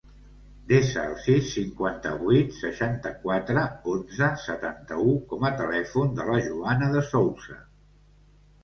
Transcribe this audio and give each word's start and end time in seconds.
Desa 0.69 1.01
el 1.09 1.11
sis, 1.25 1.51
cinquanta-vuit, 1.57 2.57
seixanta-quatre, 2.61 3.67
onze, 3.93 4.31
setanta-u 4.47 5.15
com 5.35 5.49
a 5.51 5.53
telèfon 5.63 6.21
de 6.23 6.31
la 6.33 6.43
Joana 6.51 6.91
De 6.99 7.07
Sousa. 7.15 7.63